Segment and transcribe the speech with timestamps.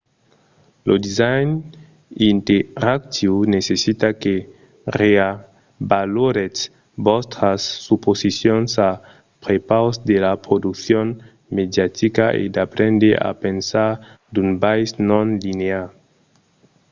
[0.87, 1.49] lo design
[2.31, 4.35] interactiu necessita que
[4.99, 6.59] reavaloretz
[7.05, 8.89] vòstras suposicions a
[9.43, 11.05] prepaus de la produccion
[11.57, 13.91] mediatica e d’aprendre a pensar
[14.33, 15.87] d’un biais non-linear